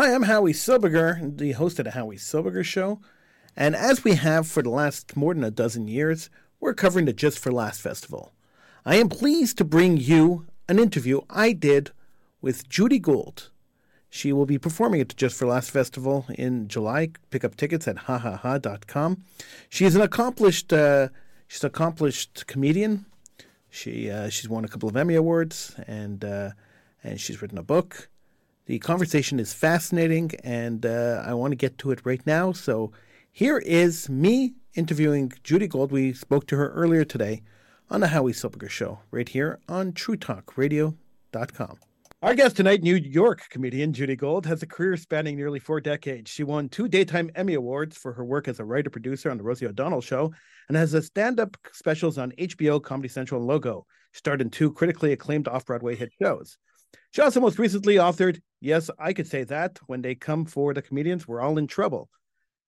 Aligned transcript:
Hi, 0.00 0.14
I'm 0.14 0.22
Howie 0.22 0.54
Silberger, 0.54 1.36
the 1.36 1.52
host 1.52 1.78
of 1.78 1.84
the 1.84 1.90
Howie 1.90 2.16
Silberger 2.16 2.64
Show. 2.64 3.02
And 3.54 3.76
as 3.76 4.02
we 4.02 4.14
have 4.14 4.48
for 4.48 4.62
the 4.62 4.70
last 4.70 5.14
more 5.14 5.34
than 5.34 5.44
a 5.44 5.50
dozen 5.50 5.88
years, 5.88 6.30
we're 6.58 6.72
covering 6.72 7.04
the 7.04 7.12
Just 7.12 7.38
for 7.38 7.52
Laughs 7.52 7.80
Festival. 7.80 8.32
I 8.86 8.96
am 8.96 9.10
pleased 9.10 9.58
to 9.58 9.64
bring 9.64 9.98
you 9.98 10.46
an 10.70 10.78
interview 10.78 11.20
I 11.28 11.52
did 11.52 11.90
with 12.40 12.66
Judy 12.66 12.98
Gold. 12.98 13.50
She 14.08 14.32
will 14.32 14.46
be 14.46 14.56
performing 14.56 15.02
at 15.02 15.10
the 15.10 15.14
Just 15.16 15.36
for 15.36 15.44
Laughs 15.44 15.68
Festival 15.68 16.24
in 16.30 16.66
July. 16.66 17.10
Pick 17.28 17.44
up 17.44 17.56
tickets 17.56 17.86
at 17.86 17.96
hahaha.com. 17.96 19.22
She 19.68 19.84
is 19.84 19.94
an 19.96 20.00
accomplished, 20.00 20.72
uh, 20.72 21.08
she's 21.46 21.62
an 21.62 21.66
accomplished 21.66 22.46
comedian. 22.46 23.04
She 23.68 24.10
uh, 24.10 24.30
she's 24.30 24.48
won 24.48 24.64
a 24.64 24.68
couple 24.68 24.88
of 24.88 24.96
Emmy 24.96 25.14
awards 25.14 25.74
and 25.86 26.24
uh, 26.24 26.52
and 27.04 27.20
she's 27.20 27.42
written 27.42 27.58
a 27.58 27.62
book. 27.62 28.08
The 28.70 28.78
conversation 28.78 29.40
is 29.40 29.52
fascinating, 29.52 30.30
and 30.44 30.86
uh, 30.86 31.24
I 31.26 31.34
want 31.34 31.50
to 31.50 31.56
get 31.56 31.76
to 31.78 31.90
it 31.90 32.02
right 32.04 32.24
now. 32.24 32.52
So 32.52 32.92
here 33.32 33.58
is 33.58 34.08
me 34.08 34.54
interviewing 34.76 35.32
Judy 35.42 35.66
Gold. 35.66 35.90
We 35.90 36.12
spoke 36.12 36.46
to 36.46 36.56
her 36.56 36.70
earlier 36.70 37.04
today 37.04 37.42
on 37.90 37.98
the 37.98 38.06
Howie 38.06 38.32
Silberger 38.32 38.70
Show, 38.70 39.00
right 39.10 39.28
here 39.28 39.58
on 39.68 39.90
TrueTalkRadio.com. 39.90 41.78
Our 42.22 42.34
guest 42.36 42.54
tonight, 42.58 42.84
New 42.84 42.94
York 42.94 43.48
comedian 43.50 43.92
Judy 43.92 44.14
Gold, 44.14 44.46
has 44.46 44.62
a 44.62 44.68
career 44.68 44.96
spanning 44.96 45.34
nearly 45.34 45.58
four 45.58 45.80
decades. 45.80 46.30
She 46.30 46.44
won 46.44 46.68
two 46.68 46.86
Daytime 46.86 47.32
Emmy 47.34 47.54
Awards 47.54 47.96
for 47.96 48.12
her 48.12 48.24
work 48.24 48.46
as 48.46 48.60
a 48.60 48.64
writer 48.64 48.88
producer 48.88 49.32
on 49.32 49.36
The 49.36 49.42
Rosie 49.42 49.66
O'Donnell 49.66 50.00
Show 50.00 50.32
and 50.68 50.76
has 50.76 50.94
a 50.94 51.02
stand 51.02 51.40
up 51.40 51.56
specials 51.72 52.18
on 52.18 52.30
HBO, 52.38 52.80
Comedy 52.80 53.08
Central, 53.08 53.40
and 53.40 53.48
Logo. 53.48 53.84
She 54.12 54.18
starred 54.18 54.40
in 54.40 54.48
two 54.48 54.72
critically 54.72 55.10
acclaimed 55.10 55.48
off 55.48 55.66
Broadway 55.66 55.96
hit 55.96 56.12
shows. 56.22 56.56
She 57.10 57.20
also 57.20 57.40
most 57.40 57.58
recently 57.58 57.96
authored 57.96 58.40
Yes, 58.60 58.90
I 58.98 59.12
Could 59.12 59.26
Say 59.26 59.44
That 59.44 59.78
When 59.86 60.02
They 60.02 60.14
Come 60.14 60.44
for 60.44 60.74
the 60.74 60.82
Comedians, 60.82 61.26
We're 61.26 61.40
All 61.40 61.56
in 61.56 61.66
Trouble, 61.66 62.10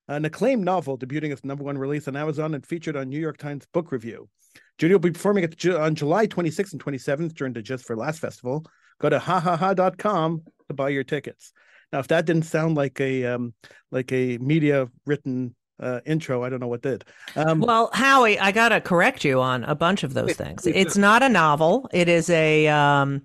an 0.09 0.25
acclaimed 0.25 0.65
novel 0.65 0.99
debuting 0.99 1.33
its 1.33 1.45
number 1.45 1.65
one 1.65 1.77
release 1.77 2.09
on 2.09 2.17
Amazon 2.17 2.55
and 2.55 2.65
featured 2.65 2.97
on 2.97 3.11
New 3.11 3.21
York 3.21 3.37
Times 3.37 3.67
Book 3.73 3.93
Review. 3.93 4.29
Judy 4.79 4.95
will 4.95 5.01
be 5.01 5.11
performing 5.11 5.45
at, 5.45 5.67
on 5.67 5.95
July 5.95 6.27
26th 6.27 6.73
and 6.73 6.85
27th 6.85 7.35
during 7.35 7.53
the 7.53 7.63
Just 7.63 7.85
for 7.85 7.97
Laughs 7.97 8.19
Festival. 8.19 8.65
Go 9.01 9.11
to 9.11 9.19
hahaha.com 9.19 10.43
to 10.69 10.75
buy 10.75 10.89
your 10.89 11.05
tickets. 11.05 11.53
Now, 11.93 11.99
if 11.99 12.09
that 12.09 12.25
didn't 12.25 12.47
sound 12.47 12.77
like 12.77 13.01
a 13.01 13.27
um, 13.27 13.53
like 13.91 14.13
a 14.13 14.39
media 14.39 14.89
written 15.05 15.55
uh, 15.79 16.01
intro, 16.07 16.43
I 16.43 16.49
don't 16.49 16.61
know 16.61 16.69
what 16.69 16.81
did. 16.81 17.05
Um, 17.37 17.61
well, 17.61 17.91
Howie, 17.93 18.39
I 18.39 18.51
gotta 18.51 18.81
correct 18.81 19.25
you 19.25 19.41
on 19.41 19.65
a 19.65 19.75
bunch 19.75 20.03
of 20.03 20.15
those 20.15 20.33
things. 20.33 20.67
It's 20.67 20.97
not 20.97 21.23
a 21.23 21.29
novel. 21.29 21.89
It 21.93 22.09
is 22.09 22.31
a 22.31 22.67
um, 22.69 23.23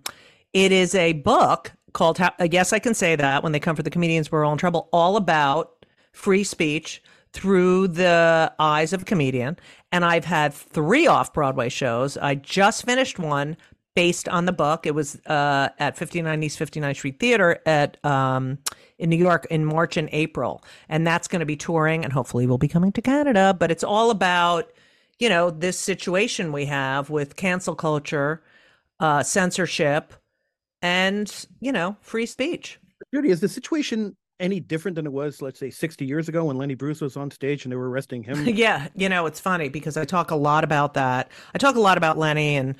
it 0.51 0.73
is 0.73 0.95
a 0.95 1.13
book 1.13 1.71
called 1.97 2.19
How, 2.19 2.31
Yes, 2.51 2.71
I 2.73 2.79
Can 2.79 2.93
Say 2.93 3.15
That 3.15 3.41
When 3.41 3.51
They 3.51 3.59
Come 3.59 3.75
for 3.75 3.81
the 3.81 3.89
Comedians, 3.89 4.31
We're 4.31 4.45
All 4.45 4.51
in 4.51 4.59
Trouble, 4.59 4.87
all 4.93 5.17
about 5.17 5.85
free 6.13 6.43
speech 6.43 7.01
through 7.33 7.87
the 7.87 8.53
eyes 8.59 8.93
of 8.93 9.01
a 9.01 9.05
comedian. 9.05 9.57
And 9.91 10.05
I've 10.05 10.23
had 10.23 10.53
three 10.53 11.07
off 11.07 11.33
Broadway 11.33 11.69
shows. 11.69 12.15
I 12.15 12.35
just 12.35 12.85
finished 12.85 13.17
one 13.17 13.57
based 13.95 14.29
on 14.29 14.45
the 14.45 14.51
book. 14.51 14.85
It 14.85 14.93
was 14.93 15.19
uh, 15.25 15.69
at 15.79 15.97
59 15.97 16.43
East 16.43 16.59
59th 16.59 16.95
Street 16.95 17.19
Theater 17.19 17.59
at 17.65 18.03
um, 18.05 18.59
in 18.99 19.09
New 19.09 19.17
York 19.17 19.47
in 19.49 19.65
March 19.65 19.97
and 19.97 20.07
April, 20.11 20.63
and 20.89 21.05
that's 21.05 21.27
going 21.27 21.39
to 21.39 21.47
be 21.47 21.55
touring, 21.55 22.03
and 22.03 22.13
hopefully 22.13 22.45
we'll 22.45 22.59
be 22.59 22.67
coming 22.67 22.91
to 22.91 23.01
Canada. 23.01 23.55
But 23.57 23.71
it's 23.71 23.83
all 23.83 24.11
about 24.11 24.71
you 25.17 25.29
know 25.29 25.49
this 25.49 25.79
situation 25.79 26.51
we 26.51 26.65
have 26.65 27.09
with 27.09 27.35
cancel 27.35 27.73
culture, 27.73 28.43
uh, 28.99 29.23
censorship, 29.23 30.13
and 30.81 31.45
you 31.59 31.71
know 31.71 31.97
free 32.01 32.25
speech. 32.25 32.79
Judy, 33.13 33.29
is 33.29 33.39
the 33.39 33.49
situation 33.49 34.15
any 34.39 34.59
different 34.59 34.95
than 34.95 35.05
it 35.05 35.11
was, 35.11 35.41
let's 35.41 35.59
say, 35.59 35.69
60 35.69 36.05
years 36.05 36.29
ago 36.29 36.45
when 36.45 36.57
Lenny 36.57 36.75
Bruce 36.75 37.01
was 37.01 37.17
on 37.17 37.31
stage 37.31 37.65
and 37.65 37.71
they 37.71 37.75
were 37.75 37.89
arresting 37.89 38.23
him? 38.23 38.45
yeah, 38.47 38.87
you 38.95 39.09
know, 39.09 39.25
it's 39.25 39.39
funny 39.39 39.69
because 39.69 39.97
I 39.97 40.05
talk 40.05 40.31
a 40.31 40.35
lot 40.35 40.63
about 40.63 40.93
that. 40.93 41.31
I 41.55 41.57
talk 41.57 41.75
a 41.75 41.79
lot 41.79 41.97
about 41.97 42.17
Lenny 42.17 42.55
and 42.55 42.75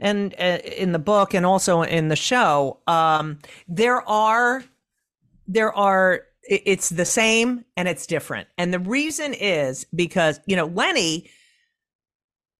and 0.00 0.34
uh, 0.38 0.58
in 0.76 0.92
the 0.92 0.98
book 0.98 1.34
and 1.34 1.44
also 1.44 1.82
in 1.82 2.08
the 2.08 2.16
show 2.16 2.78
um, 2.86 3.38
there 3.66 4.06
are 4.08 4.64
there 5.46 5.72
are 5.72 6.22
it's 6.42 6.88
the 6.88 7.04
same 7.04 7.64
and 7.76 7.88
it's 7.88 8.06
different 8.06 8.48
and 8.56 8.72
the 8.72 8.78
reason 8.78 9.34
is 9.34 9.86
because 9.94 10.40
you 10.46 10.56
know 10.56 10.66
lenny 10.66 11.28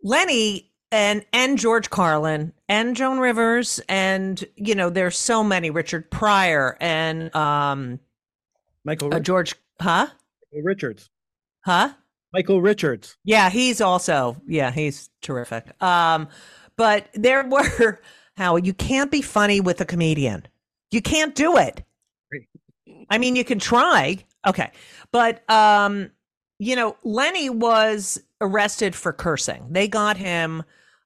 lenny 0.03 0.68
and 0.91 1.25
and 1.33 1.59
george 1.59 1.91
carlin 1.91 2.53
and 2.69 2.97
joan 2.97 3.19
rivers 3.19 3.81
and 3.89 4.45
you 4.57 4.75
know 4.75 4.91
there's 4.91 5.17
so 5.17 5.45
many 5.45 5.71
richard 5.71 6.11
pryor 6.11 6.77
and 6.81 7.35
um 7.35 7.99
michael 8.85 9.13
uh, 9.15 9.21
george 9.21 9.55
huh 9.81 10.07
michael 10.53 10.65
richards 10.65 11.11
huh 11.65 11.93
michael 12.33 12.61
richards 12.61 13.17
yeah 13.25 13.51
he's 13.51 13.81
also 13.81 14.37
yeah 14.47 14.71
he's 14.71 15.11
terrific 15.21 15.81
um 15.83 16.29
but 16.77 17.09
there 17.15 17.45
were 17.49 18.01
how 18.39 18.55
you 18.57 18.73
can't 18.73 19.11
be 19.11 19.21
funny 19.21 19.61
with 19.61 19.81
a 19.83 19.85
comedian. 19.85 20.47
You 20.93 21.03
can't 21.03 21.35
do 21.35 21.59
it. 21.59 21.83
I 23.11 23.19
mean, 23.19 23.35
you 23.37 23.45
can 23.45 23.59
try. 23.59 24.25
Okay. 24.47 24.71
But 25.11 25.49
um, 25.51 26.11
you 26.59 26.75
know, 26.77 26.97
Lenny 27.05 27.51
was 27.51 28.21
arrested 28.41 28.95
for 28.95 29.13
cursing. 29.13 29.67
They 29.71 29.89
got 29.89 30.17
him 30.17 30.65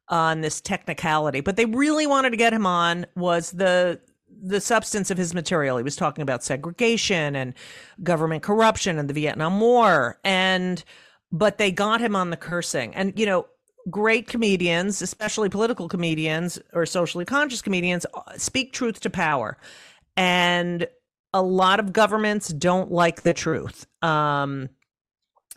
on 0.08 0.40
this 0.40 0.60
technicality, 0.60 1.40
but 1.40 1.56
they 1.56 1.66
really 1.66 2.06
wanted 2.06 2.30
to 2.30 2.36
get 2.36 2.52
him 2.52 2.66
on 2.66 3.06
was 3.16 3.52
the 3.52 4.00
the 4.44 4.60
substance 4.60 5.10
of 5.10 5.18
his 5.18 5.34
material. 5.34 5.76
He 5.76 5.84
was 5.84 5.94
talking 5.94 6.22
about 6.22 6.42
segregation 6.42 7.36
and 7.36 7.54
government 8.02 8.42
corruption 8.42 8.98
and 8.98 9.08
the 9.08 9.14
Vietnam 9.14 9.60
War 9.60 10.18
and 10.24 10.82
but 11.30 11.58
they 11.58 11.70
got 11.70 12.00
him 12.00 12.16
on 12.16 12.30
the 12.30 12.36
cursing. 12.36 12.94
And 12.94 13.18
you 13.18 13.24
know, 13.24 13.46
great 13.90 14.28
comedians, 14.28 15.00
especially 15.00 15.48
political 15.48 15.88
comedians 15.88 16.58
or 16.72 16.86
socially 16.86 17.24
conscious 17.24 17.62
comedians, 17.62 18.04
uh, 18.14 18.36
speak 18.36 18.72
truth 18.72 19.00
to 19.00 19.10
power. 19.10 19.58
And 20.16 20.86
a 21.32 21.42
lot 21.42 21.80
of 21.80 21.92
governments 21.92 22.48
don't 22.48 22.92
like 22.92 23.22
the 23.22 23.32
truth. 23.32 23.86
Um, 24.02 24.68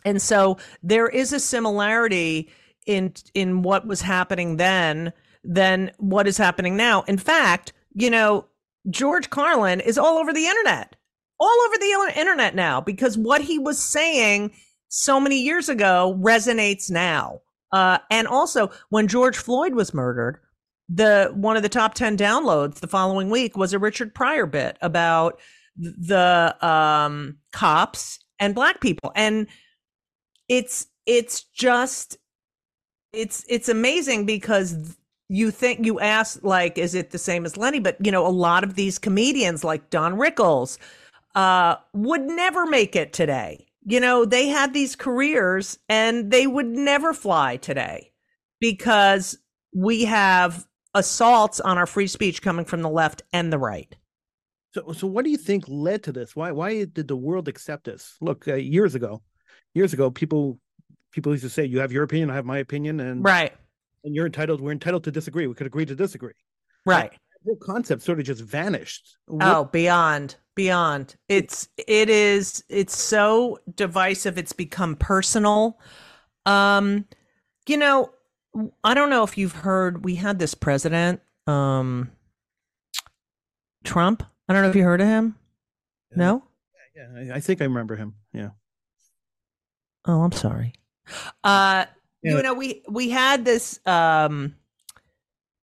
and 0.06 0.22
so 0.22 0.56
there 0.82 1.08
is 1.08 1.34
a 1.34 1.40
similarity 1.40 2.48
in 2.86 3.12
in 3.34 3.62
what 3.62 3.86
was 3.86 4.00
happening 4.00 4.56
then 4.56 5.12
than 5.44 5.90
what 5.98 6.26
is 6.26 6.38
happening 6.38 6.76
now. 6.76 7.02
In 7.02 7.18
fact, 7.18 7.72
you 7.92 8.08
know, 8.08 8.46
George 8.88 9.28
Carlin 9.30 9.80
is 9.80 9.98
all 9.98 10.16
over 10.16 10.32
the 10.32 10.46
internet. 10.46 10.96
All 11.38 11.58
over 11.66 11.76
the 11.76 12.18
internet 12.18 12.54
now 12.54 12.80
because 12.80 13.18
what 13.18 13.42
he 13.42 13.58
was 13.58 13.78
saying 13.78 14.52
so 14.88 15.20
many 15.20 15.36
years 15.42 15.68
ago 15.68 16.18
resonates 16.22 16.90
now. 16.90 17.40
Uh, 17.72 17.98
and 18.10 18.26
also, 18.26 18.70
when 18.88 19.08
George 19.08 19.36
Floyd 19.36 19.74
was 19.74 19.92
murdered, 19.92 20.38
the 20.88 21.30
one 21.34 21.56
of 21.56 21.62
the 21.62 21.68
top 21.68 21.94
10 21.94 22.16
downloads 22.16 22.76
the 22.76 22.86
following 22.86 23.28
week 23.28 23.56
was 23.56 23.72
a 23.72 23.78
Richard 23.78 24.14
Pryor 24.14 24.46
bit 24.46 24.78
about 24.80 25.40
the 25.76 26.56
um, 26.66 27.38
cops 27.52 28.20
and 28.38 28.54
black 28.54 28.80
people. 28.80 29.12
And 29.14 29.48
it's 30.48 30.86
it's 31.06 31.42
just 31.44 32.18
it's 33.12 33.44
it's 33.48 33.68
amazing 33.68 34.26
because 34.26 34.96
you 35.28 35.50
think 35.50 35.84
you 35.84 35.98
ask 36.00 36.42
like 36.42 36.78
is 36.78 36.94
it 36.94 37.10
the 37.10 37.18
same 37.18 37.44
as 37.44 37.56
Lenny 37.56 37.80
but 37.80 37.96
you 38.04 38.12
know 38.12 38.26
a 38.26 38.28
lot 38.28 38.64
of 38.64 38.74
these 38.74 38.98
comedians 38.98 39.64
like 39.64 39.90
Don 39.90 40.14
Rickles 40.14 40.78
uh 41.34 41.76
would 41.92 42.22
never 42.22 42.66
make 42.66 42.96
it 42.96 43.12
today 43.12 43.66
you 43.86 44.00
know, 44.00 44.24
they 44.24 44.48
had 44.48 44.74
these 44.74 44.96
careers 44.96 45.78
and 45.88 46.30
they 46.32 46.46
would 46.48 46.66
never 46.66 47.14
fly 47.14 47.56
today 47.56 48.10
because 48.60 49.38
we 49.72 50.04
have 50.04 50.66
assaults 50.92 51.60
on 51.60 51.78
our 51.78 51.86
free 51.86 52.08
speech 52.08 52.42
coming 52.42 52.64
from 52.64 52.82
the 52.82 52.90
left 52.90 53.22
and 53.32 53.52
the 53.52 53.58
right. 53.58 53.94
So, 54.74 54.92
so 54.92 55.06
what 55.06 55.24
do 55.24 55.30
you 55.30 55.36
think 55.36 55.64
led 55.68 56.02
to 56.02 56.12
this? 56.12 56.34
Why, 56.34 56.50
why 56.50 56.84
did 56.84 57.06
the 57.06 57.16
world 57.16 57.46
accept 57.46 57.84
this? 57.84 58.16
Look, 58.20 58.48
uh, 58.48 58.54
years 58.56 58.96
ago, 58.96 59.22
years 59.76 59.92
ago, 59.92 60.10
people, 60.10 60.58
people 61.12 61.32
used 61.32 61.44
to 61.44 61.50
say, 61.50 61.64
"You 61.64 61.78
have 61.80 61.92
your 61.92 62.02
opinion, 62.02 62.30
I 62.30 62.34
have 62.34 62.46
my 62.46 62.58
opinion," 62.58 62.98
and 63.00 63.24
right, 63.24 63.52
and 64.04 64.14
you're 64.14 64.26
entitled. 64.26 64.60
We're 64.60 64.72
entitled 64.72 65.04
to 65.04 65.12
disagree. 65.12 65.46
We 65.46 65.54
could 65.54 65.66
agree 65.66 65.86
to 65.86 65.94
disagree. 65.94 66.32
Right. 66.84 67.10
That 67.10 67.18
whole 67.44 67.56
concept 67.56 68.02
sort 68.02 68.18
of 68.18 68.24
just 68.24 68.42
vanished. 68.42 69.16
Oh, 69.28 69.64
beyond 69.64 70.36
beyond 70.56 71.14
it's 71.28 71.68
it 71.76 72.08
is 72.08 72.64
it's 72.68 72.98
so 72.98 73.58
divisive 73.76 74.38
it's 74.38 74.54
become 74.54 74.96
personal 74.96 75.78
um 76.46 77.04
you 77.68 77.76
know 77.76 78.10
i 78.82 78.94
don't 78.94 79.10
know 79.10 79.22
if 79.22 79.36
you've 79.36 79.52
heard 79.52 80.02
we 80.02 80.14
had 80.14 80.38
this 80.38 80.54
president 80.54 81.20
um 81.46 82.10
trump 83.84 84.22
i 84.48 84.52
don't 84.52 84.62
know 84.62 84.70
if 84.70 84.74
you 84.74 84.82
heard 84.82 85.00
of 85.02 85.06
him 85.06 85.36
yeah. 86.10 86.16
no 86.16 86.44
yeah 86.96 87.34
i 87.34 87.38
think 87.38 87.60
i 87.60 87.64
remember 87.64 87.94
him 87.94 88.14
yeah 88.32 88.48
oh 90.06 90.22
i'm 90.22 90.32
sorry 90.32 90.72
uh 91.44 91.84
yeah. 92.22 92.36
you 92.36 92.42
know 92.42 92.54
we 92.54 92.82
we 92.88 93.10
had 93.10 93.44
this 93.44 93.80
um 93.86 94.54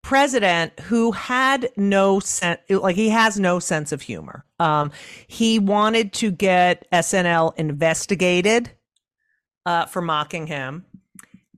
president 0.03 0.77
who 0.81 1.11
had 1.11 1.71
no 1.75 2.19
sense, 2.19 2.59
like 2.69 2.95
he 2.95 3.09
has 3.09 3.39
no 3.39 3.57
sense 3.57 3.91
of 3.91 4.01
humor. 4.01 4.45
Um, 4.59 4.91
he 5.27 5.57
wanted 5.57 6.13
to 6.13 6.29
get 6.29 6.85
SNL 6.91 7.55
investigated 7.57 8.69
uh, 9.65 9.85
for 9.85 10.01
mocking 10.01 10.45
him, 10.45 10.85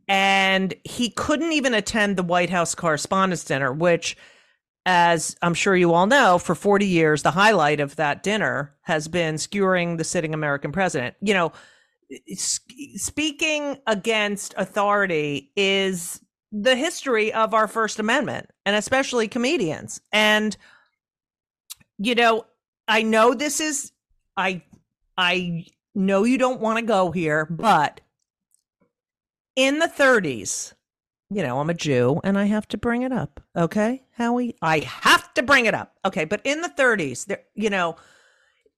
and 0.07 0.73
he 0.83 1.09
couldn't 1.09 1.51
even 1.51 1.73
attend 1.73 2.15
the 2.15 2.23
White 2.23 2.51
House 2.51 2.75
Correspondents' 2.75 3.43
Dinner, 3.43 3.73
which, 3.73 4.15
as 4.85 5.35
I'm 5.41 5.55
sure 5.55 5.75
you 5.75 5.93
all 5.93 6.05
know, 6.05 6.37
for 6.37 6.53
40 6.53 6.85
years, 6.85 7.23
the 7.23 7.31
highlight 7.31 7.79
of 7.79 7.95
that 7.95 8.21
dinner 8.21 8.75
has 8.81 9.07
been 9.07 9.39
skewering 9.39 9.97
the 9.97 10.03
sitting 10.03 10.35
American 10.35 10.71
president. 10.71 11.15
You 11.19 11.33
know, 11.33 11.51
speaking 12.35 13.77
against 13.87 14.53
authority 14.57 15.51
is 15.55 16.21
the 16.51 16.75
history 16.75 17.33
of 17.33 17.53
our 17.53 17.67
First 17.67 17.99
Amendment, 17.99 18.49
and 18.65 18.75
especially 18.75 19.27
comedians. 19.27 20.01
And 20.11 20.55
you 21.97 22.15
know, 22.15 22.45
I 22.87 23.01
know 23.01 23.33
this 23.33 23.59
is 23.59 23.91
I 24.37 24.63
I 25.17 25.65
know 25.93 26.23
you 26.23 26.37
don't 26.37 26.61
want 26.61 26.79
to 26.79 26.85
go 26.85 27.11
here, 27.11 27.45
but 27.45 28.01
in 29.55 29.79
the 29.79 29.87
30s, 29.87 30.73
you 31.29 31.41
know, 31.41 31.59
I'm 31.59 31.69
a 31.69 31.73
Jew 31.73 32.19
and 32.23 32.37
I 32.37 32.45
have 32.45 32.67
to 32.69 32.77
bring 32.77 33.01
it 33.01 33.11
up. 33.11 33.41
Okay, 33.55 34.03
Howie, 34.11 34.55
I 34.61 34.79
have 34.79 35.33
to 35.35 35.43
bring 35.43 35.65
it 35.65 35.73
up. 35.73 35.95
Okay, 36.05 36.25
but 36.25 36.41
in 36.43 36.61
the 36.61 36.69
30s, 36.69 37.25
there, 37.25 37.43
you 37.55 37.69
know, 37.69 37.95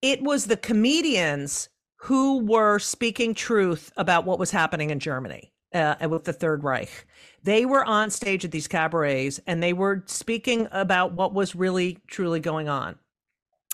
it 0.02 0.22
was 0.22 0.46
the 0.46 0.58
comedians 0.58 1.70
who 1.98 2.40
were 2.46 2.80
speaking 2.80 3.34
truth 3.34 3.92
about 3.98 4.26
what 4.26 4.40
was 4.40 4.52
happening 4.52 4.90
in 4.90 5.00
Germany 5.00 5.52
uh, 5.74 5.96
with 6.10 6.24
the 6.24 6.34
Third 6.34 6.64
Reich. 6.64 7.08
They 7.44 7.66
were 7.66 7.86
on 7.86 8.10
stage 8.10 8.46
at 8.46 8.52
these 8.52 8.68
cabarets 8.68 9.40
and 9.48 9.62
they 9.62 9.74
were 9.74 10.04
speaking 10.06 10.68
about 10.72 11.14
what 11.14 11.34
was 11.34 11.56
really, 11.56 12.00
truly 12.08 12.40
going 12.40 12.70
on. 12.70 12.98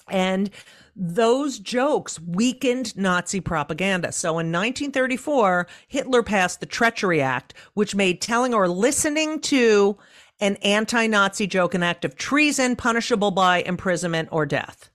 And 0.09 0.49
those 0.95 1.59
jokes 1.59 2.19
weakened 2.19 2.95
Nazi 2.95 3.39
propaganda. 3.39 4.11
So 4.11 4.31
in 4.31 4.51
1934, 4.51 5.67
Hitler 5.87 6.23
passed 6.23 6.59
the 6.59 6.65
Treachery 6.65 7.21
Act, 7.21 7.53
which 7.73 7.95
made 7.95 8.21
telling 8.21 8.53
or 8.53 8.67
listening 8.67 9.39
to 9.41 9.97
an 10.39 10.57
anti 10.57 11.07
Nazi 11.07 11.47
joke 11.47 11.73
an 11.73 11.83
act 11.83 12.05
of 12.05 12.15
treason 12.15 12.75
punishable 12.75 13.31
by 13.31 13.63
imprisonment 13.63 14.29
or 14.31 14.45
death. 14.45 14.89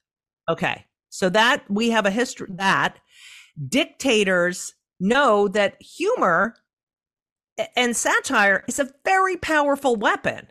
Okay. 0.48 0.84
So 1.08 1.30
that 1.30 1.64
we 1.70 1.90
have 1.90 2.06
a 2.06 2.10
history 2.10 2.48
that 2.50 2.98
dictators 3.66 4.74
know 5.00 5.48
that 5.48 5.80
humor 5.80 6.54
and 7.76 7.96
satire 7.96 8.64
is 8.68 8.78
a 8.78 8.90
very 9.04 9.36
powerful 9.36 9.96
weapon. 9.96 10.46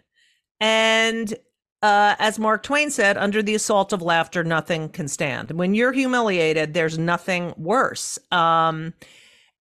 And 0.59 1.33
uh, 1.81 2.15
as 2.19 2.39
Mark 2.39 2.63
Twain 2.63 2.89
said, 2.89 3.17
under 3.17 3.43
the 3.43 3.55
assault 3.55 3.93
of 3.93 4.01
laughter, 4.01 4.43
nothing 4.43 4.89
can 4.89 5.07
stand. 5.07 5.51
When 5.51 5.75
you're 5.75 5.93
humiliated, 5.93 6.73
there's 6.73 6.97
nothing 6.97 7.53
worse. 7.57 8.17
Um, 8.31 8.93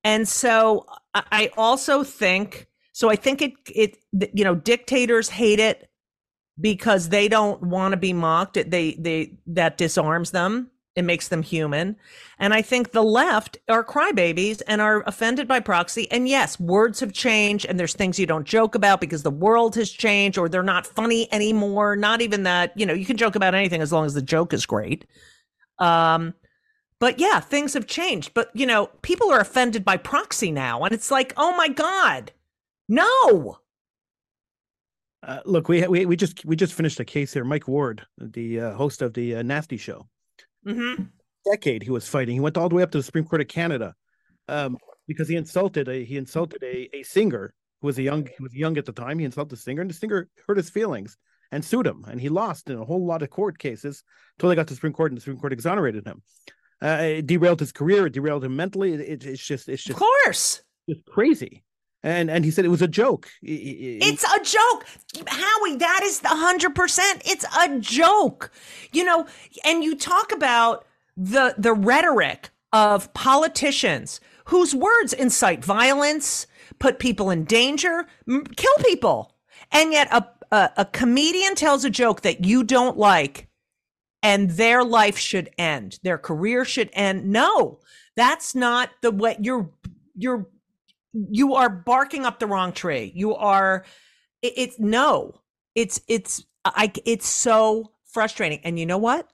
and 0.03 0.27
so 0.27 0.87
I 1.15 1.51
also 1.57 2.03
think, 2.03 2.69
so 2.93 3.11
I 3.11 3.17
think 3.17 3.43
it, 3.43 3.53
it, 3.67 3.99
you 4.35 4.45
know, 4.45 4.55
dictators 4.55 5.29
hate 5.29 5.61
it 5.61 5.91
because 6.59 7.11
they 7.11 7.29
don't 7.29 7.63
want 7.63 7.93
to 7.93 7.99
be 7.99 8.13
mocked. 8.13 8.55
They, 8.55 8.95
they, 8.95 9.35
that 9.49 9.77
disarms 9.77 10.31
them. 10.31 10.71
It 10.97 11.05
makes 11.05 11.29
them 11.29 11.43
human. 11.43 11.97
And 12.39 12.55
I 12.55 12.63
think 12.63 12.91
the 12.91 13.03
left 13.03 13.59
are 13.69 13.85
crybabies 13.85 14.63
and 14.67 14.81
are 14.81 15.03
offended 15.07 15.47
by 15.47 15.61
proxy. 15.61 16.11
And 16.11 16.27
yes, 16.27 16.59
words 16.59 17.01
have 17.01 17.13
changed 17.13 17.67
and 17.67 17.79
there's 17.79 17.93
things 17.93 18.19
you 18.19 18.27
don't 18.27 18.47
joke 18.47 18.75
about 18.75 19.01
because 19.01 19.23
the 19.23 19.31
world 19.31 19.75
has 19.77 19.91
changed 19.91 20.39
or 20.39 20.49
they're 20.49 20.63
not 20.63 20.87
funny 20.87 21.31
anymore. 21.33 21.97
Not 21.97 22.23
even 22.23 22.45
that, 22.45 22.73
you 22.77 22.87
know, 22.87 22.95
you 22.95 23.05
can 23.05 23.19
joke 23.19 23.37
about 23.37 23.55
anything 23.55 23.83
as 23.83 23.93
long 23.93 24.07
as 24.07 24.15
the 24.15 24.23
joke 24.23 24.55
is 24.55 24.65
great. 24.65 25.05
Um, 25.79 26.33
but 26.99 27.21
yeah, 27.21 27.41
things 27.41 27.75
have 27.75 27.87
changed. 27.87 28.33
But, 28.33 28.51
you 28.55 28.67
know, 28.67 28.87
people 29.03 29.31
are 29.31 29.41
offended 29.41 29.85
by 29.85 29.99
proxy 29.99 30.51
now. 30.51 30.83
And 30.83 30.95
it's 30.95 31.11
like, 31.11 31.35
oh 31.37 31.55
my 31.57 31.69
God, 31.69 32.33
no. 32.89 33.59
Uh, 35.23 35.41
look, 35.45 35.69
we, 35.69 35.87
we 35.89 36.07
we 36.07 36.15
just 36.17 36.45
we 36.45 36.55
just 36.55 36.73
finished 36.73 37.01
a 37.01 37.05
case 37.05 37.33
here. 37.33 37.45
Mike 37.45 37.67
Ward, 37.67 38.07
the 38.17 38.61
uh, 38.61 38.75
host 38.75 39.03
of 39.03 39.13
the 39.13 39.37
uh, 39.37 39.43
Nasty 39.43 39.77
Show, 39.77 40.07
Mm-hmm. 40.67 41.05
Decade 41.51 41.83
he 41.83 41.91
was 41.91 42.09
fighting. 42.09 42.35
He 42.35 42.41
went 42.41 42.57
all 42.57 42.69
the 42.69 42.75
way 42.75 42.83
up 42.83 42.91
to 42.91 42.99
the 42.99 43.05
Supreme 43.05 43.25
Court 43.25 43.41
of 43.41 43.49
Canada 43.49 43.95
um, 44.49 44.77
because 45.07 45.29
he 45.29 45.37
insulted 45.37 45.89
a 45.89 46.05
he 46.05 46.17
insulted 46.17 46.63
a, 46.63 46.89
a 46.97 47.03
singer 47.03 47.55
who 47.81 47.87
was 47.87 47.99
a 47.99 48.03
young 48.03 48.27
he 48.27 48.43
was 48.43 48.55
young 48.55 48.77
at 48.79 48.85
the 48.85 48.93
time. 48.93 49.19
He 49.19 49.25
insulted 49.25 49.57
the 49.57 49.61
singer, 49.61 49.83
and 49.83 49.91
the 49.91 49.95
singer 49.95 50.29
hurt 50.47 50.57
his 50.57 50.71
feelings 50.71 51.17
and 51.53 51.65
sued 51.65 51.87
him, 51.87 52.05
and 52.09 52.21
he 52.21 52.29
lost 52.29 52.69
in 52.69 52.79
a 52.79 52.85
whole 52.85 53.07
lot 53.07 53.23
of 53.23 53.31
court 53.31 53.59
cases 53.59 54.03
until 54.37 54.49
they 54.49 54.57
got 54.57 54.67
to 54.67 54.73
the 54.73 54.77
Supreme 54.77 54.93
Court, 54.93 55.13
and 55.13 55.17
the 55.17 55.21
Supreme 55.21 55.39
Court 55.39 55.53
exonerated 55.53 56.05
him. 56.05 56.23
Uh, 56.83 56.99
it 57.01 57.27
derailed 57.27 57.61
his 57.61 57.73
career. 57.73 58.07
It 58.07 58.13
derailed 58.13 58.45
him 58.45 58.57
mentally. 58.57 58.93
It, 58.95 59.25
it's 59.25 59.47
just 59.47 59.69
it's 59.69 59.85
just 59.85 59.97
of 59.97 60.05
course 60.25 60.63
it's 60.89 61.01
crazy 61.09 61.63
and 62.07 62.31
and 62.31 62.45
he 62.45 62.53
said 62.53 62.65
it 62.65 62.69
was 62.69 62.83
a 62.83 62.89
joke. 62.89 63.29
It's 63.43 64.23
a 64.23 64.41
joke, 64.45 64.87
Howie. 65.27 65.77
That 65.77 66.01
is 66.05 66.21
the 66.21 66.29
hundred 66.29 66.75
percent. 66.75 67.23
It's 67.27 67.45
a 67.59 67.79
joke, 67.81 68.53
you 68.93 69.05
know. 69.05 69.27
And 69.65 69.83
you 69.83 69.97
talk 69.97 70.31
about 70.33 70.87
the 71.17 71.55
the 71.59 71.75
rhetoric 71.75 72.51
of 72.73 73.13
politicians 73.13 74.21
whose 74.47 74.73
words 74.73 75.13
incite 75.13 75.65
violence, 75.65 76.47
put 76.79 77.01
people 77.01 77.31
in 77.31 77.45
danger, 77.45 78.07
kill 78.29 78.75
people, 78.85 79.35
and 79.73 79.93
yet 79.93 80.09
a, 80.13 80.25
a 80.53 80.71
a 80.77 80.85
comedian 80.85 81.57
tells 81.57 81.85
a 81.85 81.91
joke 81.91 82.21
that 82.21 82.45
you 82.45 82.63
don't 82.63 82.97
like, 82.97 83.49
and 84.23 84.51
their 84.51 84.85
life 84.85 85.19
should 85.19 85.51
end, 85.59 85.99
their 86.05 86.19
career 86.19 86.65
should 86.65 86.91
end. 86.93 87.27
No, 87.27 87.81
that's 88.15 88.55
not 88.55 88.91
the 89.03 89.11
way 89.11 89.37
you're 89.41 89.71
you're 90.15 90.47
you 91.31 91.55
are 91.55 91.71
barking 91.71 92.25
up 92.25 92.39
the 92.39 92.47
wrong 92.47 92.73
tree. 92.73 93.13
You 93.15 93.35
are 93.35 93.85
it, 94.43 94.53
it's 94.57 94.79
no. 94.79 95.41
It's 95.75 96.01
it's 96.09 96.45
I 96.65 96.93
it's 97.05 97.27
so 97.29 97.93
frustrating. 98.05 98.61
And 98.65 98.79
you 98.79 98.87
know 98.87 98.99
what? 98.99 99.29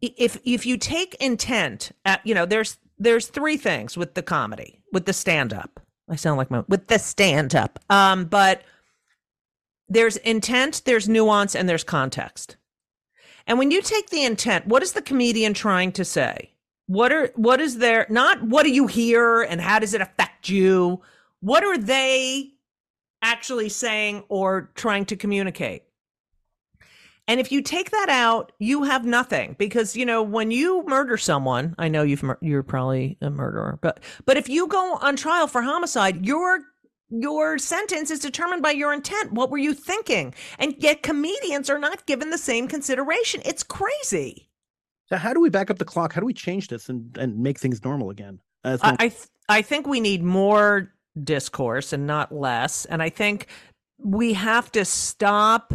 If 0.00 0.38
if 0.44 0.66
you 0.66 0.76
take 0.76 1.14
intent 1.16 1.92
at 2.04 2.26
you 2.26 2.34
know 2.34 2.46
there's 2.46 2.78
there's 2.98 3.26
three 3.26 3.56
things 3.56 3.96
with 3.96 4.14
the 4.14 4.22
comedy, 4.22 4.82
with 4.92 5.06
the 5.06 5.12
stand 5.12 5.52
up. 5.52 5.80
I 6.08 6.16
sound 6.16 6.38
like 6.38 6.50
my 6.50 6.64
with 6.68 6.86
the 6.88 6.98
stand 6.98 7.54
up. 7.54 7.78
Um 7.90 8.24
but 8.26 8.62
there's 9.88 10.16
intent, 10.18 10.82
there's 10.84 11.08
nuance 11.08 11.54
and 11.54 11.68
there's 11.68 11.84
context. 11.84 12.56
And 13.46 13.58
when 13.58 13.70
you 13.70 13.80
take 13.80 14.10
the 14.10 14.24
intent, 14.24 14.66
what 14.66 14.82
is 14.82 14.92
the 14.92 15.02
comedian 15.02 15.54
trying 15.54 15.92
to 15.92 16.04
say? 16.04 16.55
What 16.86 17.12
are 17.12 17.32
what 17.34 17.60
is 17.60 17.78
there 17.78 18.06
not 18.08 18.42
what 18.42 18.62
do 18.62 18.70
you 18.70 18.86
hear 18.86 19.42
and 19.42 19.60
how 19.60 19.78
does 19.78 19.94
it 19.94 20.00
affect 20.00 20.48
you? 20.48 21.02
What 21.40 21.64
are 21.64 21.78
they 21.78 22.52
actually 23.22 23.68
saying 23.68 24.24
or 24.28 24.70
trying 24.74 25.04
to 25.06 25.16
communicate? 25.16 25.82
And 27.28 27.40
if 27.40 27.50
you 27.50 27.60
take 27.60 27.90
that 27.90 28.08
out, 28.08 28.52
you 28.60 28.84
have 28.84 29.04
nothing 29.04 29.56
because 29.58 29.96
you 29.96 30.06
know 30.06 30.22
when 30.22 30.52
you 30.52 30.84
murder 30.86 31.16
someone, 31.16 31.74
I 31.76 31.88
know 31.88 32.02
you've 32.02 32.24
you're 32.40 32.62
probably 32.62 33.18
a 33.20 33.30
murderer, 33.30 33.78
but 33.82 34.00
but 34.24 34.36
if 34.36 34.48
you 34.48 34.68
go 34.68 34.94
on 34.94 35.16
trial 35.16 35.48
for 35.48 35.62
homicide, 35.62 36.24
your 36.24 36.60
your 37.08 37.58
sentence 37.58 38.10
is 38.10 38.20
determined 38.20 38.62
by 38.62 38.72
your 38.72 38.92
intent. 38.92 39.32
What 39.32 39.50
were 39.50 39.58
you 39.58 39.74
thinking? 39.74 40.34
And 40.58 40.74
yet 40.78 41.02
comedians 41.02 41.68
are 41.68 41.78
not 41.78 42.06
given 42.06 42.30
the 42.30 42.38
same 42.38 42.68
consideration. 42.68 43.42
It's 43.44 43.62
crazy. 43.62 44.45
So 45.08 45.16
how 45.16 45.32
do 45.32 45.40
we 45.40 45.50
back 45.50 45.70
up 45.70 45.78
the 45.78 45.84
clock? 45.84 46.12
How 46.12 46.20
do 46.20 46.26
we 46.26 46.34
change 46.34 46.68
this 46.68 46.88
and, 46.88 47.16
and 47.16 47.38
make 47.38 47.58
things 47.58 47.84
normal 47.84 48.10
again? 48.10 48.40
Uh, 48.64 48.78
I 48.82 48.96
I, 48.98 49.08
th- 49.08 49.28
I 49.48 49.62
think 49.62 49.86
we 49.86 50.00
need 50.00 50.22
more 50.22 50.92
discourse 51.22 51.92
and 51.92 52.06
not 52.06 52.32
less. 52.32 52.84
And 52.86 53.02
I 53.02 53.08
think 53.08 53.46
we 53.98 54.32
have 54.34 54.70
to 54.72 54.84
stop. 54.84 55.72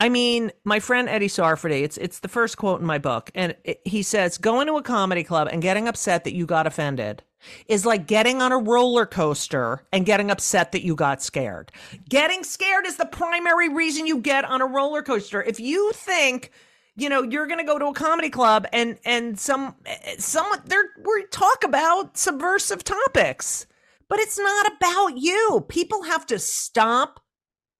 I 0.00 0.08
mean, 0.08 0.52
my 0.64 0.80
friend 0.80 1.08
Eddie 1.08 1.28
Sarfaty, 1.28 1.82
it's 1.82 1.96
it's 1.96 2.20
the 2.20 2.28
first 2.28 2.56
quote 2.56 2.80
in 2.80 2.86
my 2.86 2.98
book, 2.98 3.30
and 3.34 3.56
it, 3.64 3.80
he 3.84 4.02
says, 4.02 4.38
"Going 4.38 4.66
to 4.66 4.76
a 4.76 4.82
comedy 4.82 5.24
club 5.24 5.48
and 5.50 5.62
getting 5.62 5.88
upset 5.88 6.24
that 6.24 6.34
you 6.34 6.46
got 6.46 6.66
offended 6.66 7.22
is 7.68 7.84
like 7.84 8.06
getting 8.06 8.42
on 8.42 8.52
a 8.52 8.58
roller 8.58 9.06
coaster 9.06 9.86
and 9.92 10.06
getting 10.06 10.30
upset 10.30 10.72
that 10.72 10.82
you 10.82 10.94
got 10.94 11.22
scared. 11.22 11.70
Getting 12.08 12.42
scared 12.42 12.86
is 12.86 12.96
the 12.96 13.06
primary 13.06 13.68
reason 13.68 14.06
you 14.06 14.18
get 14.18 14.44
on 14.44 14.62
a 14.62 14.66
roller 14.66 15.02
coaster. 15.02 15.42
If 15.42 15.58
you 15.58 15.92
think." 15.92 16.50
You 16.96 17.08
know 17.08 17.22
you're 17.22 17.46
going 17.46 17.58
to 17.58 17.64
go 17.64 17.78
to 17.78 17.86
a 17.86 17.94
comedy 17.94 18.30
club 18.30 18.66
and 18.72 18.98
and 19.04 19.38
some 19.38 19.74
some 20.18 20.46
they're 20.64 20.90
we 21.04 21.24
talk 21.30 21.64
about 21.64 22.16
subversive 22.16 22.84
topics 22.84 23.66
but 24.08 24.18
it's 24.18 24.38
not 24.38 24.72
about 24.76 25.18
you. 25.18 25.64
People 25.68 26.02
have 26.04 26.26
to 26.26 26.38
stop 26.38 27.20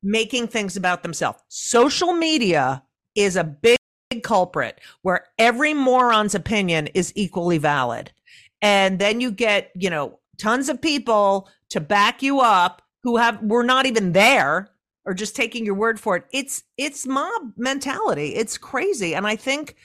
making 0.03 0.49
things 0.49 0.77
about 0.77 1.03
themselves. 1.03 1.39
Social 1.49 2.13
media 2.13 2.83
is 3.15 3.37
a 3.37 3.45
big, 3.45 3.77
big 4.11 4.23
culprit 4.23 4.81
where 5.03 5.27
every 5.39 5.75
moron's 5.75 6.35
opinion 6.35 6.89
is 6.89 7.13
equally 7.15 7.59
valid. 7.59 8.13
And 8.63 8.99
then 8.99 9.21
you 9.21 9.31
get 9.31 9.71
you 9.75 9.91
know 9.91 10.19
tons 10.39 10.69
of 10.69 10.81
people 10.81 11.49
to 11.71 11.81
back 11.81 12.23
you 12.23 12.41
up 12.41 12.83
who 13.03 13.17
have 13.17 13.43
were 13.43 13.65
not 13.65 13.87
even 13.87 14.13
there 14.13 14.71
or 15.07 15.15
just 15.15 15.37
taking 15.37 15.65
your 15.65 15.75
word 15.75 16.01
for 16.01 16.17
it. 16.17 16.25
It's 16.33 16.63
it's 16.77 17.07
mob 17.07 17.53
mentality. 17.57 18.35
It's 18.35 18.59
crazy. 18.59 19.15
And 19.15 19.27
I 19.27 19.37
think 19.37 19.77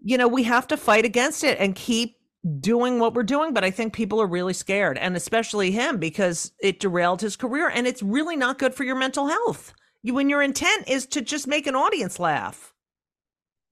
you 0.00 0.18
know, 0.18 0.28
we 0.28 0.44
have 0.44 0.66
to 0.68 0.76
fight 0.76 1.04
against 1.04 1.42
it 1.42 1.58
and 1.58 1.74
keep 1.74 2.16
doing 2.60 2.98
what 2.98 3.14
we're 3.14 3.22
doing, 3.22 3.52
but 3.52 3.64
I 3.64 3.70
think 3.70 3.92
people 3.92 4.20
are 4.20 4.26
really 4.26 4.52
scared 4.52 4.98
and 4.98 5.16
especially 5.16 5.70
him 5.72 5.98
because 5.98 6.52
it 6.60 6.80
derailed 6.80 7.20
his 7.20 7.34
career 7.34 7.68
and 7.68 7.86
it's 7.86 8.02
really 8.02 8.36
not 8.36 8.58
good 8.58 8.74
for 8.74 8.84
your 8.84 8.94
mental 8.94 9.26
health. 9.26 9.74
You 10.02 10.14
when 10.14 10.30
your 10.30 10.42
intent 10.42 10.88
is 10.88 11.06
to 11.06 11.22
just 11.22 11.48
make 11.48 11.66
an 11.66 11.74
audience 11.74 12.20
laugh 12.20 12.72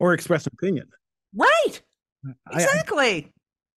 or 0.00 0.12
express 0.12 0.46
opinion. 0.46 0.88
Right. 1.36 1.80
Exactly. 2.50 3.32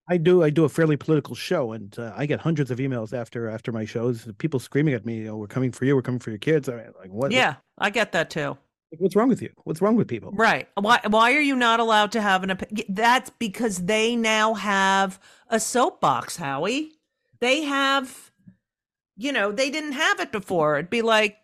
I, 0.08 0.18
do. 0.18 0.44
I 0.44 0.50
do 0.50 0.66
a 0.66 0.70
fairly 0.70 0.98
political 0.98 1.36
show, 1.36 1.72
and 1.74 1.98
uh, 2.00 2.14
I 2.16 2.26
get 2.26 2.40
hundreds 2.40 2.72
of 2.72 2.80
emails 2.80 3.14
after 3.14 3.50
after 3.50 3.72
my 3.72 3.86
shows. 3.86 4.28
People 4.38 4.60
screaming 4.60 4.94
at 4.94 5.06
me, 5.06 5.30
"Oh, 5.30 5.38
we're 5.38 5.48
coming 5.48 5.72
for 5.72 5.86
you. 5.86 5.96
We're 5.96 6.02
coming 6.02 6.20
for 6.20 6.30
your 6.30 6.40
kids." 6.40 6.70
I 6.70 6.76
mean, 6.76 6.94
like 7.00 7.12
what? 7.12 7.32
Yeah, 7.32 7.56
I 7.78 7.90
get 7.90 8.12
that 8.14 8.30
too. 8.30 8.58
What's 9.00 9.18
wrong 9.18 9.28
with 9.28 9.42
you? 9.42 9.52
What's 9.66 9.82
wrong 9.82 9.98
with 9.98 10.08
people? 10.08 10.32
Right. 10.32 10.70
Why 10.76 11.00
why 11.08 11.34
are 11.34 11.42
you 11.42 11.56
not 11.56 11.80
allowed 11.80 12.14
to 12.14 12.22
have 12.22 12.44
an 12.44 12.52
opinion? 12.52 12.86
That's 12.90 13.30
because 13.32 13.86
they 13.86 14.16
now 14.16 14.54
have 14.54 15.20
a 15.50 15.60
soapbox, 15.60 16.38
Howie. 16.38 16.94
They 17.40 17.64
have 17.64 18.32
you 19.18 19.32
know, 19.32 19.52
they 19.52 19.70
didn't 19.70 19.94
have 19.94 20.20
it 20.20 20.32
before. 20.32 20.78
It'd 20.78 20.90
be 20.90 21.02
like 21.02 21.38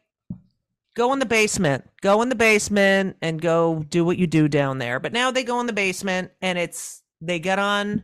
go 0.96 1.12
in 1.12 1.20
the 1.20 1.26
basement. 1.26 1.90
Go 2.02 2.22
in 2.22 2.30
the 2.30 2.36
basement 2.36 3.18
and 3.22 3.42
go 3.42 3.84
do 3.90 4.06
what 4.06 4.18
you 4.18 4.28
do 4.28 4.48
down 4.48 4.78
there. 4.78 5.00
But 5.00 5.12
now 5.12 5.32
they 5.32 5.44
go 5.44 5.60
in 5.60 5.66
the 5.66 5.74
basement 5.74 6.32
and 6.42 6.58
it's 6.58 7.02
they 7.20 7.40
get 7.40 7.60
on 7.60 8.04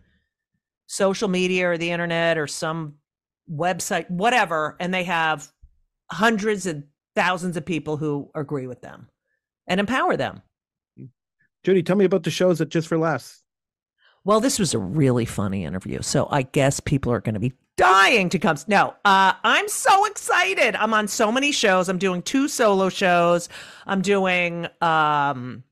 social 0.89 1.27
media 1.27 1.69
or 1.69 1.77
the 1.77 1.91
internet 1.91 2.35
or 2.35 2.47
some 2.47 2.95
website 3.49 4.09
whatever 4.09 4.75
and 4.79 4.91
they 4.91 5.03
have 5.03 5.47
hundreds 6.11 6.65
and 6.65 6.83
thousands 7.15 7.55
of 7.55 7.63
people 7.63 7.95
who 7.95 8.29
agree 8.33 8.65
with 8.65 8.81
them 8.81 9.07
and 9.67 9.79
empower 9.79 10.17
them. 10.17 10.41
Judy, 11.63 11.83
tell 11.83 11.95
me 11.95 12.05
about 12.05 12.23
the 12.23 12.31
shows 12.31 12.59
at 12.59 12.69
Just 12.69 12.87
for 12.87 12.97
Laughs. 12.97 13.43
Well, 14.23 14.39
this 14.39 14.57
was 14.57 14.73
a 14.73 14.79
really 14.79 15.25
funny 15.25 15.63
interview. 15.63 16.01
So 16.01 16.27
I 16.31 16.41
guess 16.41 16.79
people 16.79 17.11
are 17.11 17.21
going 17.21 17.35
to 17.35 17.39
be 17.39 17.53
dying 17.77 18.29
to 18.29 18.39
come. 18.39 18.57
No, 18.67 18.95
uh, 19.05 19.33
I'm 19.43 19.69
so 19.69 20.05
excited. 20.05 20.75
I'm 20.75 20.93
on 20.93 21.07
so 21.07 21.31
many 21.31 21.51
shows. 21.51 21.87
I'm 21.87 21.99
doing 21.99 22.23
two 22.23 22.47
solo 22.47 22.89
shows. 22.89 23.47
I'm 23.85 24.01
doing 24.01 24.67
um 24.81 25.63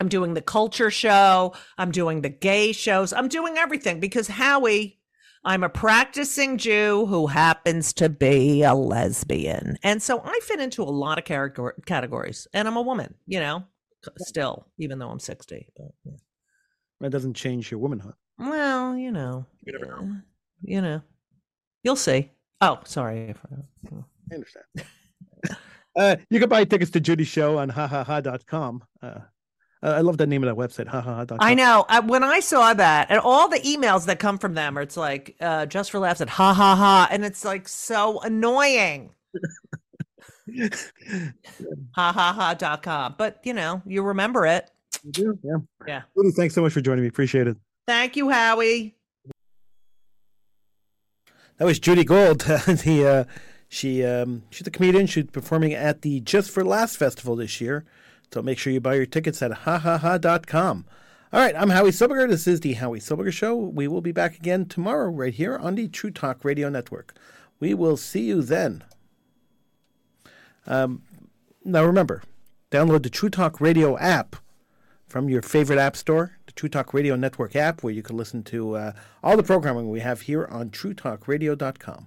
I'm 0.00 0.08
doing 0.08 0.34
the 0.34 0.42
culture 0.42 0.90
show. 0.90 1.54
I'm 1.78 1.90
doing 1.90 2.22
the 2.22 2.28
gay 2.28 2.72
shows. 2.72 3.12
I'm 3.12 3.28
doing 3.28 3.56
everything 3.56 4.00
because 4.00 4.28
Howie, 4.28 4.98
I'm 5.44 5.62
a 5.62 5.68
practicing 5.68 6.58
Jew 6.58 7.06
who 7.06 7.28
happens 7.28 7.92
to 7.94 8.08
be 8.08 8.62
a 8.62 8.74
lesbian. 8.74 9.78
And 9.82 10.02
so 10.02 10.20
I 10.24 10.40
fit 10.42 10.60
into 10.60 10.82
a 10.82 10.84
lot 10.84 11.18
of 11.18 11.24
categories. 11.86 12.48
And 12.52 12.66
I'm 12.66 12.76
a 12.76 12.82
woman, 12.82 13.14
you 13.26 13.40
know, 13.40 13.64
still, 14.18 14.66
even 14.78 14.98
though 14.98 15.08
I'm 15.08 15.20
60. 15.20 15.68
But, 15.76 15.86
yeah. 16.04 16.16
That 17.00 17.10
doesn't 17.10 17.34
change 17.34 17.70
your 17.70 17.78
womanhood. 17.78 18.14
Well, 18.38 18.96
you 18.96 19.12
know. 19.12 19.46
You 19.64 19.72
never 19.78 19.86
know. 19.86 20.16
You 20.62 20.80
know. 20.80 21.02
You'll 21.82 21.96
see. 21.96 22.30
Oh, 22.60 22.80
sorry. 22.84 23.34
I 23.92 24.34
understand. 24.34 24.64
uh, 25.96 26.16
you 26.28 26.40
can 26.40 26.48
buy 26.48 26.64
tickets 26.64 26.90
to 26.92 27.00
Judy's 27.00 27.28
show 27.28 27.58
on 27.58 27.70
hahaha.com. 27.70 28.82
Uh, 29.02 29.20
uh, 29.82 29.88
I 29.88 30.00
love 30.00 30.16
the 30.18 30.26
name 30.26 30.42
of 30.42 30.48
that 30.48 30.60
website, 30.60 30.88
hahaha.com. 30.88 31.38
I 31.40 31.54
know. 31.54 31.84
I, 31.88 32.00
when 32.00 32.24
I 32.24 32.40
saw 32.40 32.72
that, 32.74 33.08
and 33.10 33.20
all 33.20 33.48
the 33.48 33.58
emails 33.58 34.06
that 34.06 34.18
come 34.18 34.38
from 34.38 34.54
them, 34.54 34.78
are 34.78 34.82
it's 34.82 34.96
like 34.96 35.36
uh, 35.40 35.66
just 35.66 35.90
for 35.90 35.98
laughs 35.98 36.20
at 36.20 36.28
ha 36.28 36.54
ha 36.54 36.74
ha, 36.74 37.08
and 37.10 37.24
it's 37.24 37.44
like 37.44 37.68
so 37.68 38.20
annoying. 38.20 39.10
ha 41.94 42.12
ha 42.12 42.32
ha 42.32 42.54
dot 42.58 42.82
com. 42.82 43.14
But 43.18 43.40
you 43.44 43.52
know, 43.52 43.82
you 43.86 44.02
remember 44.02 44.46
it. 44.46 44.70
You 45.04 45.12
do, 45.12 45.38
yeah. 45.42 45.56
Yeah. 45.86 46.02
Judy, 46.16 46.30
thanks 46.32 46.54
so 46.54 46.62
much 46.62 46.72
for 46.72 46.80
joining 46.80 47.02
me. 47.02 47.08
Appreciate 47.08 47.46
it. 47.46 47.56
Thank 47.86 48.16
you, 48.16 48.30
Howie. 48.30 48.96
That 51.58 51.64
was 51.64 51.78
Judy 51.78 52.04
Gold. 52.04 52.40
the 52.40 53.06
uh, 53.06 53.32
she 53.68 54.04
um, 54.04 54.42
she's 54.50 54.66
a 54.66 54.70
comedian. 54.70 55.06
She's 55.06 55.26
performing 55.26 55.74
at 55.74 56.02
the 56.02 56.20
Just 56.20 56.50
for 56.50 56.64
Laughs 56.64 56.96
festival 56.96 57.36
this 57.36 57.60
year. 57.60 57.84
So 58.32 58.42
make 58.42 58.58
sure 58.58 58.72
you 58.72 58.80
buy 58.80 58.94
your 58.94 59.06
tickets 59.06 59.42
at 59.42 59.50
hahaha.com. 59.50 60.86
All 61.32 61.40
right, 61.40 61.54
I'm 61.56 61.70
Howie 61.70 61.90
Silberger. 61.90 62.28
This 62.28 62.46
is 62.46 62.60
the 62.60 62.74
Howie 62.74 63.00
Silberger 63.00 63.32
Show. 63.32 63.56
We 63.56 63.88
will 63.88 64.00
be 64.00 64.12
back 64.12 64.36
again 64.36 64.66
tomorrow 64.66 65.10
right 65.10 65.34
here 65.34 65.56
on 65.56 65.74
the 65.74 65.88
True 65.88 66.10
Talk 66.10 66.44
Radio 66.44 66.68
Network. 66.68 67.14
We 67.58 67.74
will 67.74 67.96
see 67.96 68.22
you 68.22 68.42
then. 68.42 68.84
Um, 70.66 71.02
now 71.64 71.84
remember, 71.84 72.22
download 72.70 73.02
the 73.02 73.10
True 73.10 73.30
Talk 73.30 73.60
Radio 73.60 73.98
app 73.98 74.36
from 75.06 75.28
your 75.28 75.42
favorite 75.42 75.78
app 75.78 75.96
store, 75.96 76.36
the 76.46 76.52
True 76.52 76.68
Talk 76.68 76.92
Radio 76.92 77.16
Network 77.16 77.56
app, 77.56 77.82
where 77.82 77.92
you 77.92 78.02
can 78.02 78.16
listen 78.16 78.42
to 78.44 78.76
uh, 78.76 78.92
all 79.22 79.36
the 79.36 79.42
programming 79.42 79.90
we 79.90 80.00
have 80.00 80.22
here 80.22 80.46
on 80.46 80.70
TrueTalkRadio.com. 80.70 82.04